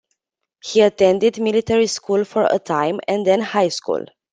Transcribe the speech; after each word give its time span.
He 0.63 0.81
attended 0.81 1.39
military 1.39 1.85
school 1.85 2.25
for 2.25 2.47
a 2.49 2.57
time, 2.57 2.99
and 3.07 3.23
then 3.23 3.39
high 3.41 3.69
school. 3.69 4.03